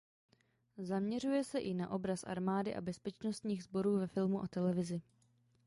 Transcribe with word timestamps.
Zaměřuje 0.77 1.43
se 1.43 1.59
i 1.59 1.73
na 1.73 1.89
obraz 1.89 2.23
armády 2.23 2.75
a 2.75 2.81
bezpečnostních 2.81 3.63
sborů 3.63 3.97
ve 3.97 4.07
filmu 4.07 4.41
a 4.43 4.47
televizi. 4.47 5.01